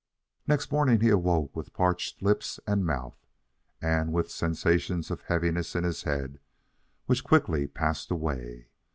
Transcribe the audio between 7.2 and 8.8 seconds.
quickly passed away.